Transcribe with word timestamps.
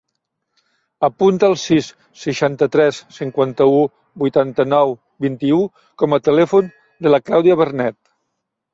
Apunta 1.07 1.49
el 1.53 1.53
sis, 1.63 1.89
seixanta-tres, 2.21 3.03
cinquanta-u, 3.19 3.85
vuitanta-nou, 4.25 4.99
vint-i-u 5.29 5.63
com 6.05 6.19
a 6.21 6.25
telèfon 6.33 6.77
de 7.07 7.17
la 7.17 7.25
Clàudia 7.29 7.65
Bernet. 7.65 8.03